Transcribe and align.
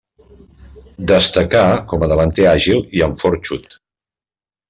Destacà 1.11 1.61
com 1.91 2.05
a 2.05 2.09
davanter 2.13 2.47
àgil 2.53 2.81
i 3.01 3.05
amb 3.09 3.23
fort 3.25 3.51
xut. 3.51 3.69